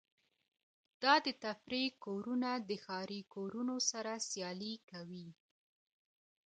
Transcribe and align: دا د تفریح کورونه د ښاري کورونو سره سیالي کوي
دا 1.03 1.13
د 1.25 1.27
تفریح 1.45 1.89
کورونه 2.05 2.49
د 2.69 2.71
ښاري 2.85 3.21
کورونو 3.33 3.75
سره 3.89 4.13
سیالي 4.29 4.73
کوي 4.89 5.27